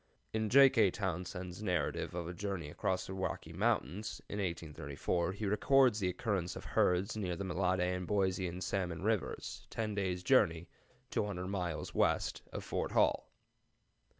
[0.33, 0.67] [In J.
[0.71, 0.89] K.
[0.89, 6.55] Townsend's "Narrative of a Journey across the Rocky Mountains," in 1834, he records the occurrence
[6.55, 10.67] of herds near the Mellade and Boise and Salmon Rivers, ten days' journey
[11.11, 13.29] 200 miles west of Fort Hall.